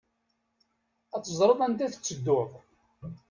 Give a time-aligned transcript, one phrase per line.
[1.15, 2.49] Ad teẓreḍ anda tettedduḍ.